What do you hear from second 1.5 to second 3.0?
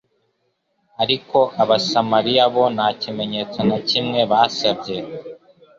abasamaliya bo nta